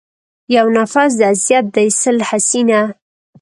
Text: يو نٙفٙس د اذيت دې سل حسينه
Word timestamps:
يو 0.55 0.65
نٙفٙس 0.75 1.11
د 1.17 1.21
اذيت 1.33 1.65
دې 1.75 1.85
سل 2.01 2.17
حسينه 2.29 2.81